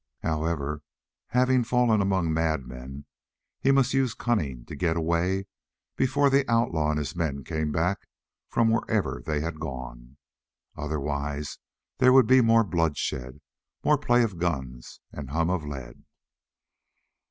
[0.23, 0.81] However,
[1.27, 3.05] having fallen among madmen,
[3.59, 5.45] he must use cunning to get away
[5.95, 8.07] before the outlaw and his men came back
[8.49, 10.17] from wherever they had gone.
[10.75, 11.59] Otherwise
[11.99, 13.41] there would be more bloodshed,
[13.83, 16.03] more play of guns and hum of lead.